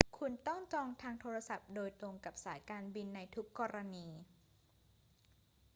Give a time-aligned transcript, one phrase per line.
[0.19, 4.07] คุณต้องจองทางโทรศัพท์โดยตรงกับสายการบินในทุกกรณี